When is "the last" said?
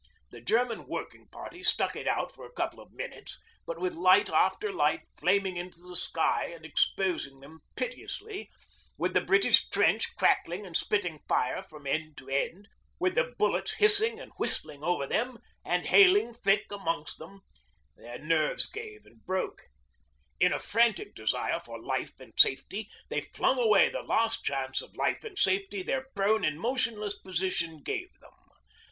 23.87-24.43